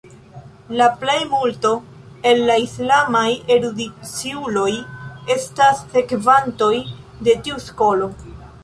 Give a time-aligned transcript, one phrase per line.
[0.77, 1.73] La plejmulto
[2.29, 4.69] el la islamaj erudiciuloj
[5.37, 6.75] estas sekvantoj
[7.29, 8.15] de tiu skolo.